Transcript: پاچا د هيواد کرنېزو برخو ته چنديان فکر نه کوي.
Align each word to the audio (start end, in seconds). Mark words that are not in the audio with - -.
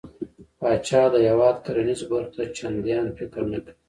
پاچا 0.59 1.01
د 1.13 1.15
هيواد 1.27 1.55
کرنېزو 1.65 2.05
برخو 2.11 2.33
ته 2.37 2.43
چنديان 2.57 3.05
فکر 3.17 3.41
نه 3.53 3.59
کوي. 3.63 3.73